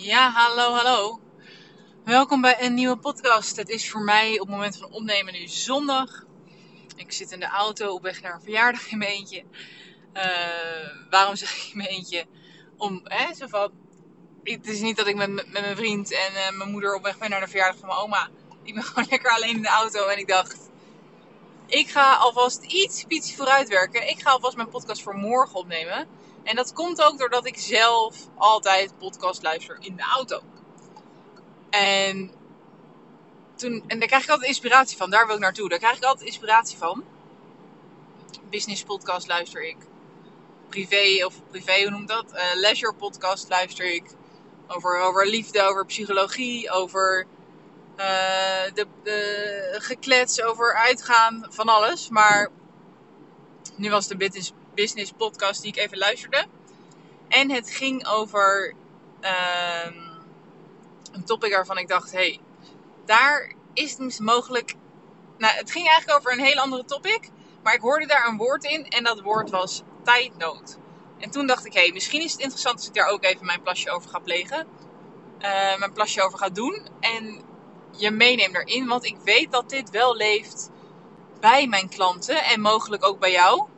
[0.00, 1.20] Ja, hallo, hallo.
[2.04, 3.56] Welkom bij een nieuwe podcast.
[3.56, 6.24] Het is voor mij op het moment van opnemen nu zondag.
[6.96, 9.44] Ik zit in de auto op weg naar een verjaardag in mijn eentje.
[10.14, 12.26] Uh, waarom zeg ik in mijn eentje?
[12.76, 13.70] Om, hè, zo
[14.42, 17.18] het is niet dat ik met, met mijn vriend en uh, mijn moeder op weg
[17.18, 18.28] ben naar de verjaardag van mijn oma.
[18.62, 20.70] Ik ben gewoon lekker alleen in de auto en ik dacht,
[21.66, 24.08] ik ga alvast iets, iets vooruit werken.
[24.08, 26.08] Ik ga alvast mijn podcast voor morgen opnemen.
[26.48, 30.40] En dat komt ook doordat ik zelf altijd podcast luister in de auto.
[31.70, 32.30] En,
[33.54, 35.10] toen, en daar krijg ik altijd inspiratie van.
[35.10, 35.68] Daar wil ik naartoe.
[35.68, 37.04] Daar krijg ik altijd inspiratie van.
[38.50, 39.76] Business podcast luister ik.
[40.68, 42.32] Privé of privé, hoe noemt dat?
[42.32, 44.04] Uh, leisure podcast luister ik.
[44.66, 47.26] Over, over liefde, over psychologie, over
[47.96, 52.08] uh, de, de geklets, over uitgaan, van alles.
[52.08, 52.50] Maar
[53.76, 56.46] nu was de business, business podcast die ik even luisterde.
[57.28, 58.74] En het ging over
[59.20, 59.92] uh,
[61.12, 62.40] een topic waarvan ik dacht: hey,
[63.04, 64.74] daar is het mogelijk.
[65.38, 67.30] Nou, het ging eigenlijk over een heel andere topic.
[67.62, 70.76] Maar ik hoorde daar een woord in en dat woord was tijdnood.
[71.18, 73.46] En toen dacht ik: hé, hey, misschien is het interessant als ik daar ook even
[73.46, 74.66] mijn plasje over ga plegen.
[75.40, 76.88] Uh, mijn plasje over ga doen.
[77.00, 77.42] En
[77.96, 78.86] je meeneem erin.
[78.86, 80.70] Want ik weet dat dit wel leeft
[81.40, 83.68] bij mijn klanten en mogelijk ook bij jou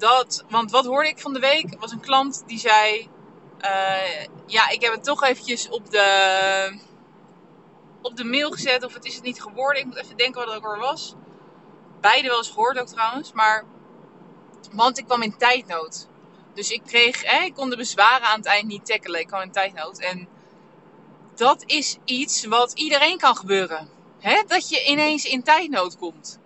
[0.00, 1.80] dat, want wat hoorde ik van de week?
[1.80, 3.08] was een klant die zei:
[3.60, 6.80] uh, Ja, ik heb het toch eventjes op de,
[8.02, 9.80] op de mail gezet, of het is het niet geworden.
[9.80, 11.14] Ik moet even denken wat het ook er was.
[12.00, 13.64] Beide wel eens gehoord ook trouwens, maar.
[14.72, 16.06] Want ik kwam in tijdnood.
[16.54, 19.20] Dus ik kreeg, hè, ik kon de bezwaren aan het eind niet tackelen.
[19.20, 20.00] Ik kwam in tijdnood.
[20.00, 20.28] En
[21.34, 23.88] dat is iets wat iedereen kan gebeuren.
[24.18, 24.42] Hè?
[24.46, 26.39] Dat je ineens in tijdnood komt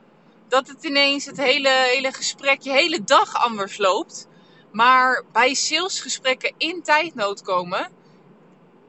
[0.54, 4.28] dat het ineens het hele, hele gesprek, je hele dag anders loopt.
[4.72, 7.92] Maar bij salesgesprekken in tijdnood komen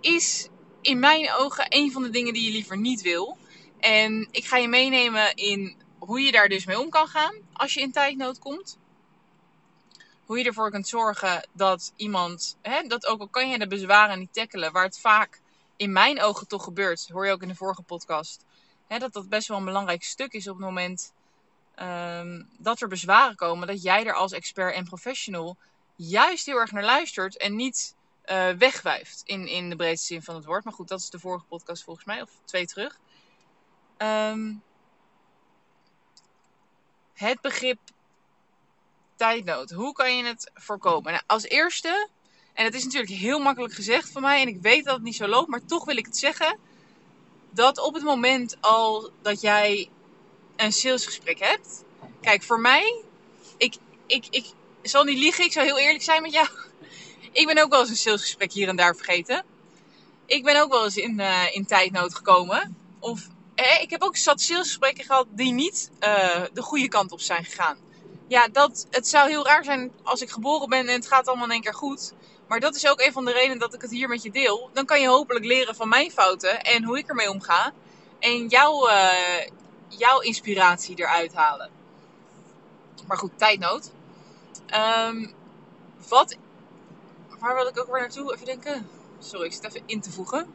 [0.02, 0.50] is
[0.82, 3.38] in mijn ogen een van de dingen die je liever niet wil.
[3.80, 7.74] En ik ga je meenemen in hoe je daar dus mee om kan gaan als
[7.74, 8.78] je in tijdnood komt.
[10.26, 14.20] Hoe je ervoor kunt zorgen dat iemand, hè, dat ook al kan je de bezwaren
[14.20, 15.42] niet tackelen, waar het vaak
[15.76, 18.46] in mijn ogen toch gebeurt, hoor je ook in de vorige podcast,
[18.88, 21.14] hè, dat dat best wel een belangrijk stuk is op het moment
[21.82, 25.58] um, dat er bezwaren komen, dat jij er als expert en professional
[25.96, 30.36] juist heel erg naar luistert en niet uh, wegwuift in, in de breedste zin van
[30.36, 30.64] het woord.
[30.64, 33.00] Maar goed, dat is de vorige podcast volgens mij, of twee terug.
[33.98, 34.64] Um,
[37.14, 37.80] het begrip
[39.16, 39.72] tijdnood.
[39.72, 41.12] Hoe kan je het voorkomen?
[41.12, 42.10] Nou, als eerste,
[42.54, 45.16] en het is natuurlijk heel makkelijk gezegd van mij, en ik weet dat het niet
[45.16, 46.60] zo loopt, maar toch wil ik het zeggen.
[47.50, 49.90] Dat op het moment al dat jij
[50.56, 51.84] een salesgesprek hebt.
[52.22, 53.04] Kijk, voor mij,
[53.58, 53.76] ik,
[54.08, 56.48] ik, ik zal niet liegen, ik zal heel eerlijk zijn met jou.
[57.32, 59.46] Ik ben ook wel eens een salesgesprek hier en daar vergeten.
[60.26, 62.78] Ik ben ook wel eens in, uh, in tijdnood gekomen.
[63.00, 67.20] Of eh, ik heb ook zat salesgesprekken gehad die niet uh, de goede kant op
[67.20, 67.78] zijn gegaan.
[68.28, 71.46] Ja, dat, het zou heel raar zijn als ik geboren ben en het gaat allemaal
[71.46, 72.14] in één keer goed.
[72.48, 74.70] Maar dat is ook een van de redenen dat ik het hier met je deel.
[74.74, 77.74] Dan kan je hopelijk leren van mijn fouten en hoe ik ermee omga.
[78.20, 79.48] En jouw, uh,
[79.98, 81.70] jouw inspiratie eruit halen.
[83.08, 83.92] Maar goed, tijdnood.
[85.10, 85.34] Um,
[86.08, 86.38] wat.
[87.40, 88.34] Waar wil ik ook weer naartoe?
[88.34, 88.90] Even denken.
[89.20, 90.54] Sorry, ik zit even in te voegen.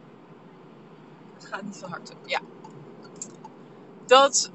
[1.34, 2.12] Het gaat niet zo hard.
[2.27, 2.41] Ja.
[4.06, 4.50] Dat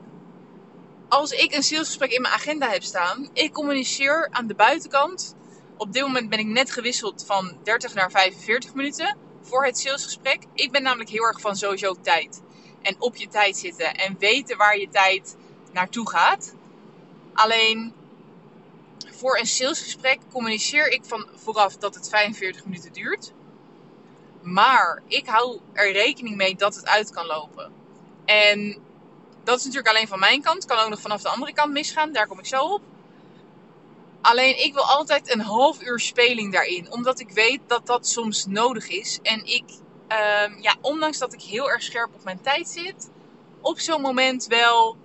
[1.10, 5.36] als ik een salesgesprek in mijn agenda heb staan, ik communiceer aan de buitenkant.
[5.78, 10.44] Op dit moment ben ik net gewisseld van 30 naar 45 minuten voor het salesgesprek.
[10.54, 12.42] Ik ben namelijk heel erg van sowieso tijd
[12.86, 15.36] en op je tijd zitten en weten waar je tijd
[15.72, 16.56] naartoe gaat.
[17.34, 17.94] Alleen
[19.12, 23.34] voor een salesgesprek communiceer ik van vooraf dat het 45 minuten duurt.
[24.42, 27.72] Maar ik hou er rekening mee dat het uit kan lopen.
[28.26, 28.78] En
[29.44, 30.66] dat is natuurlijk alleen van mijn kant.
[30.66, 32.12] Kan ook nog vanaf de andere kant misgaan.
[32.12, 32.82] Daar kom ik zo op.
[34.22, 36.92] Alleen ik wil altijd een half uur speling daarin.
[36.92, 39.20] Omdat ik weet dat dat soms nodig is.
[39.22, 39.64] En ik
[40.16, 43.10] um, ja, ondanks dat ik heel erg scherp op mijn tijd zit,
[43.62, 44.98] op zo'n moment wel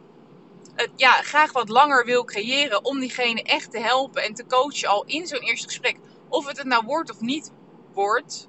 [0.96, 5.04] ja, graag wat langer wil creëren om diegene echt te helpen en te coachen al
[5.04, 5.96] in zo'n eerste gesprek.
[6.28, 7.52] Of het het nou wordt of niet
[7.92, 8.48] wordt.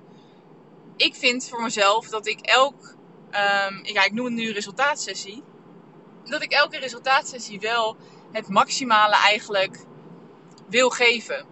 [0.95, 2.95] Ik vind voor mezelf dat ik elk,
[3.31, 5.43] um, ja, ik noem het nu resultaatsessie,
[6.23, 7.97] dat ik elke resultaatsessie wel
[8.31, 9.85] het maximale eigenlijk
[10.69, 11.45] wil geven.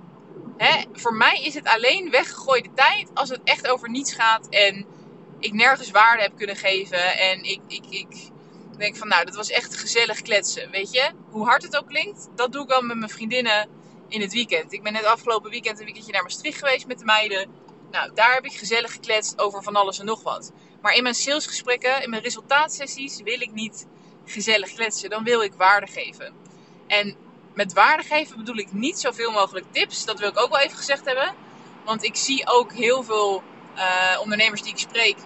[0.58, 4.86] Hè, voor mij is het alleen weggegooide tijd als het echt over niets gaat en
[5.40, 7.18] ik nergens waarde heb kunnen geven.
[7.18, 8.32] En ik, ik, ik
[8.78, 10.72] denk van, nou, dat was echt gezellig kletsen.
[10.72, 13.70] Weet je, hoe hard het ook klinkt, dat doe ik wel met mijn vriendinnen
[14.08, 14.74] in het weekend.
[14.74, 17.50] Ik ben net afgelopen weekend een weekendje naar Maastricht geweest met de meiden.
[17.92, 20.52] Nou, daar heb ik gezellig gekletst over van alles en nog wat.
[20.82, 23.88] Maar in mijn salesgesprekken, in mijn resultaatsessies, wil ik niet
[24.26, 25.10] gezellig kletsen.
[25.10, 26.34] Dan wil ik waarde geven.
[26.88, 27.16] En
[27.54, 30.06] met waarde geven bedoel ik niet zoveel mogelijk tips.
[30.06, 31.36] Dat wil ik ook wel even gezegd hebben.
[31.86, 33.44] Want ik zie ook heel veel
[33.76, 35.18] uh, ondernemers die ik spreek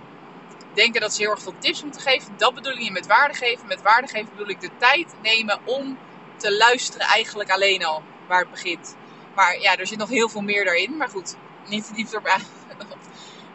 [0.73, 2.37] denken dat ze heel erg veel tips moeten geven.
[2.37, 3.67] Dat bedoel ik met waarde geven.
[3.67, 5.97] Met waarde geven bedoel ik de tijd nemen om
[6.37, 8.95] te luisteren eigenlijk alleen al waar het begint.
[9.35, 10.97] Maar ja, er zit nog heel veel meer daarin.
[10.97, 11.35] Maar goed,
[11.67, 12.27] niet te diep erop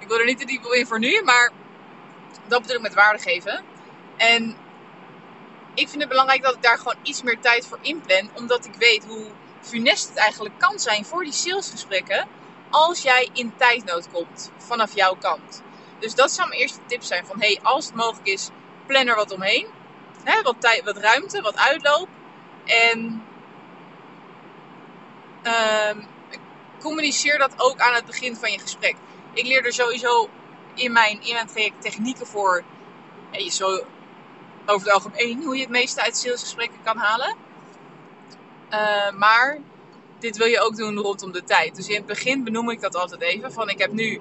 [0.01, 1.51] Ik wil er niet te diep in voor nu, maar
[2.47, 3.65] dat bedoel ik met waarde geven.
[4.17, 4.57] En
[5.75, 8.31] ik vind het belangrijk dat ik daar gewoon iets meer tijd voor inplan.
[8.35, 9.27] Omdat ik weet hoe
[9.61, 12.29] funest het eigenlijk kan zijn voor die salesgesprekken.
[12.71, 15.63] Als jij in tijdnood komt vanaf jouw kant.
[15.99, 17.27] Dus dat zou mijn eerste tip zijn.
[17.27, 18.51] Van hey, als het mogelijk is,
[18.87, 19.67] plan er wat omheen.
[20.43, 22.09] Wat, tijd, wat ruimte, wat uitloop.
[22.65, 23.23] En
[25.43, 26.07] um,
[26.79, 28.97] communiceer dat ook aan het begin van je gesprek.
[29.33, 30.29] Ik leer er sowieso
[30.75, 32.65] in mijn, in mijn traject technieken voor.
[33.31, 33.85] Je zo
[34.67, 37.37] over het algemeen hoe je het meeste uit salesgesprekken kan halen.
[38.71, 39.59] Uh, maar
[40.19, 41.77] dit wil je ook doen rondom de tijd.
[41.77, 43.53] Dus in het begin benoem ik dat altijd even.
[43.53, 44.21] Van ik heb nu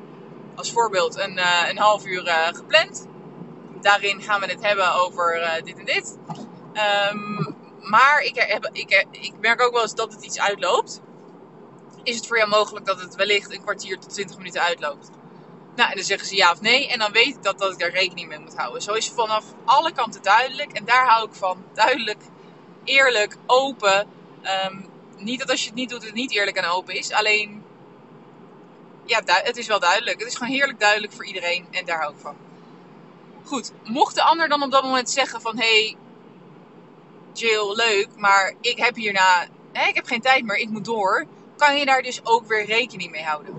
[0.56, 3.08] als voorbeeld een, uh, een half uur uh, gepland.
[3.82, 6.18] Daarin gaan we het hebben over dit en dit.
[7.12, 8.36] Um, maar ik,
[8.72, 11.02] ik, ik merk ook wel eens dat het iets uitloopt.
[12.04, 15.10] Is het voor jou mogelijk dat het wellicht een kwartier tot 20 minuten uitloopt?
[15.76, 16.88] Nou, en dan zeggen ze ja of nee.
[16.88, 18.82] En dan weet ik dat, dat ik daar rekening mee moet houden.
[18.82, 20.72] Zo is vanaf alle kanten duidelijk.
[20.72, 21.64] En daar hou ik van.
[21.74, 22.22] Duidelijk,
[22.84, 24.08] eerlijk, open.
[24.66, 24.86] Um,
[25.18, 27.12] niet dat als je het niet doet, het niet eerlijk en open is.
[27.12, 27.64] Alleen,
[29.06, 30.19] ja, het is wel duidelijk.
[30.19, 31.68] Het is gewoon heerlijk duidelijk voor iedereen.
[31.72, 32.36] En daar hou ik van.
[33.44, 35.58] Goed, mocht de ander dan op dat moment zeggen van...
[35.58, 35.96] Hey,
[37.34, 39.48] Jill, leuk, maar ik heb hierna...
[39.72, 41.25] Hè, ik heb geen tijd meer, ik moet door.
[41.58, 43.56] Kan je daar dus ook weer rekening mee houden.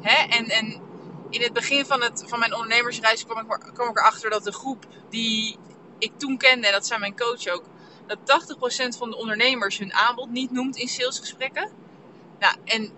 [0.00, 0.26] Hè?
[0.36, 0.80] En, en
[1.30, 4.52] in het begin van, het, van mijn ondernemersreis kwam ik, kwam ik erachter dat de
[4.52, 5.58] groep die
[5.98, 6.66] ik toen kende...
[6.66, 7.64] En dat zijn mijn coach ook
[8.18, 8.46] dat
[8.94, 11.70] 80% van de ondernemers hun aanbod niet noemt in salesgesprekken.
[12.38, 12.92] Nou, en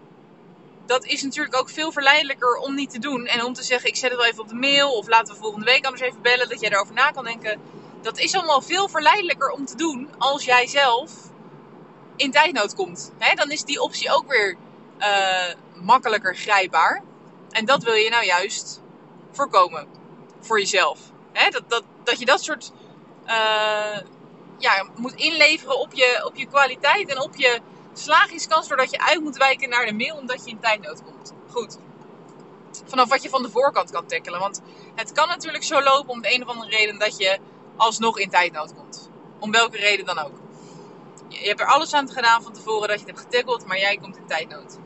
[0.87, 3.27] dat is natuurlijk ook veel verleidelijker om niet te doen.
[3.27, 4.97] En om te zeggen, ik zet het wel even op de mail.
[4.97, 6.49] Of laten we volgende week anders even bellen.
[6.49, 7.61] Dat jij erover na kan denken.
[8.03, 11.13] Dat is allemaal veel verleidelijker om te doen als jij zelf
[12.17, 13.13] in tijdnood komt.
[13.35, 14.57] dan is die optie ook weer
[14.99, 17.03] uh, makkelijker grijpbaar.
[17.51, 18.81] En dat wil je nou juist
[19.31, 19.87] voorkomen.
[20.41, 20.99] Voor jezelf.
[21.51, 22.73] dat, dat, dat je dat soort
[23.27, 23.97] uh,
[24.63, 27.61] ja, moet inleveren op je, op je kwaliteit en op je
[27.93, 28.69] slagingskans.
[28.69, 31.33] Doordat je uit moet wijken naar de mail omdat je in tijdnood komt.
[31.51, 31.79] Goed.
[32.85, 34.41] Vanaf wat je van de voorkant kan tackelen.
[34.41, 34.61] Want
[34.95, 37.39] het kan natuurlijk zo lopen om de een of andere reden dat je
[37.77, 39.11] alsnog in tijdnood komt.
[39.39, 40.41] Om welke reden dan ook.
[41.29, 43.97] Je hebt er alles aan gedaan van tevoren dat je het hebt getackeld, maar jij
[43.97, 44.79] komt in tijdnood.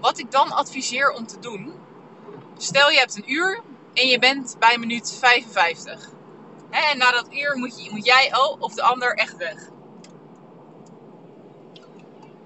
[0.00, 1.74] Wat ik dan adviseer om te doen.
[2.56, 3.60] Stel je hebt een uur
[3.94, 6.16] en je bent bij minuut 55.
[6.70, 9.68] En na dat uur moet, je, moet jij oh, of de ander echt weg.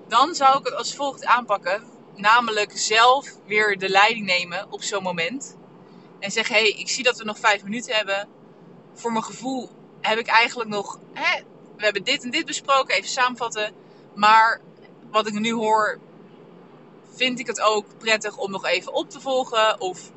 [0.09, 1.85] Dan zou ik het als volgt aanpakken.
[2.15, 5.57] Namelijk zelf weer de leiding nemen op zo'n moment.
[6.19, 8.29] En zeggen, hé, hey, ik zie dat we nog vijf minuten hebben.
[8.95, 9.71] Voor mijn gevoel
[10.01, 10.99] heb ik eigenlijk nog...
[11.13, 11.43] Hè,
[11.77, 13.75] we hebben dit en dit besproken, even samenvatten.
[14.15, 14.61] Maar
[15.11, 15.99] wat ik nu hoor,
[17.15, 19.81] vind ik het ook prettig om nog even op te volgen.
[19.81, 20.11] Of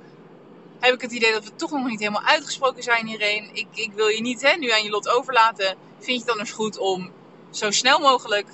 [0.85, 3.49] heb ik het idee dat we toch nog niet helemaal uitgesproken zijn hierin.
[3.53, 5.77] Ik, ik wil je niet hè, nu aan je lot overlaten.
[5.95, 7.11] Vind je het dan eens goed om
[7.49, 8.47] zo snel mogelijk,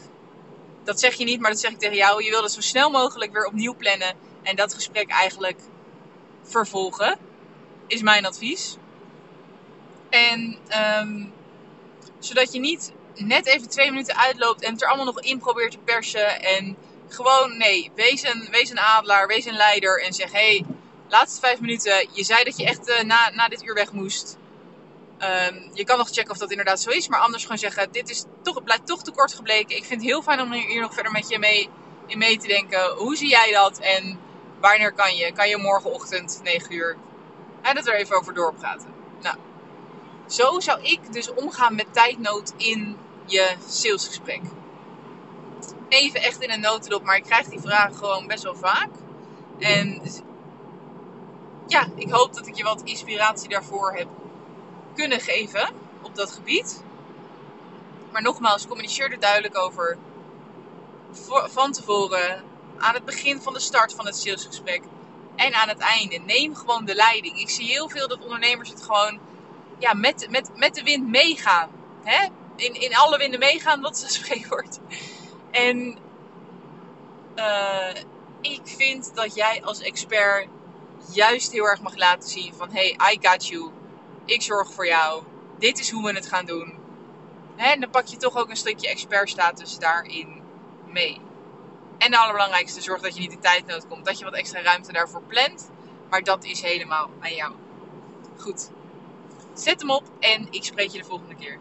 [0.84, 2.24] dat zeg je niet, maar dat zeg ik tegen jou.
[2.24, 5.60] Je wil dat zo snel mogelijk weer opnieuw plannen en dat gesprek eigenlijk
[6.44, 7.18] vervolgen,
[7.88, 8.76] is mijn advies.
[10.10, 10.58] En
[11.00, 11.34] um,
[12.20, 15.72] zodat je niet net even twee minuten uitloopt en het er allemaal nog in probeert
[15.72, 16.42] te persen.
[16.42, 20.66] En gewoon, nee, wees een, wees een adelaar, wees een leider en zeg: hé, hey,
[21.12, 22.08] laatste vijf minuten.
[22.12, 24.38] Je zei dat je echt uh, na, na dit uur weg moest.
[25.20, 27.08] Um, je kan nog checken of dat inderdaad zo is.
[27.08, 29.76] Maar anders gewoon zeggen, dit is toch, het blijft toch te kort gebleken.
[29.76, 31.70] Ik vind het heel fijn om hier nog verder met je mee,
[32.08, 32.92] in mee te denken.
[32.96, 33.80] Hoe zie jij dat?
[33.80, 34.20] En
[34.60, 35.32] wanneer kan je?
[35.32, 36.98] Kan je morgenochtend 9 uur?
[37.62, 38.94] En dat er even over doorpraten.
[39.22, 39.36] Nou,
[40.28, 44.42] zo zou ik dus omgaan met tijdnood in je salesgesprek.
[45.90, 48.90] Even echt in een notendop, maar ik krijg die vragen gewoon best wel vaak.
[49.60, 50.02] En
[51.72, 54.08] ja, ik hoop dat ik je wat inspiratie daarvoor heb
[54.96, 55.70] kunnen geven
[56.02, 56.84] op dat gebied.
[58.12, 59.98] Maar nogmaals, communiceer er duidelijk over
[61.50, 62.44] van tevoren,
[62.78, 64.82] aan het begin van de start van het salesgesprek
[65.36, 66.18] en aan het einde.
[66.18, 67.40] Neem gewoon de leiding.
[67.40, 69.20] Ik zie heel veel dat ondernemers het gewoon
[69.80, 71.70] ja, met, met, met de wind meegaan.
[72.04, 72.28] Hè?
[72.56, 74.80] In, in alle winden meegaan, wat is een spreekwoord.
[75.52, 75.98] En
[77.36, 77.96] uh,
[78.42, 80.48] ik vind dat jij als expert
[81.10, 83.72] juist heel erg mag laten zien van hey, I got you.
[84.26, 85.24] Ik zorg voor jou.
[85.60, 86.74] Dit is hoe we het gaan doen.
[87.56, 90.42] En dan pak je toch ook een stukje expertstatus daarin
[90.88, 91.22] mee.
[91.98, 94.06] En de allerbelangrijkste, zorg dat je niet in tijdnood komt.
[94.06, 95.70] Dat je wat extra ruimte daarvoor plant.
[96.10, 97.54] Maar dat is helemaal aan jou.
[98.38, 98.70] Goed.
[99.54, 101.60] Zet hem op en ik spreek je de volgende keer.